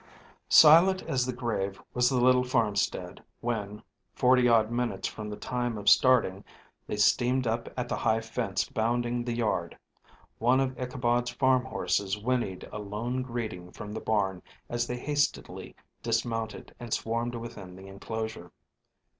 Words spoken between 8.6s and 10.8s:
bounding the yard. One of